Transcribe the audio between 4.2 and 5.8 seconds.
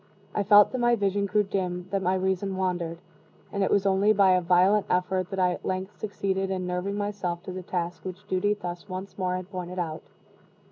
a violent effort that I at